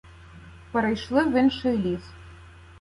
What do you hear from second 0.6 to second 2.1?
Перейшли в інший ліс.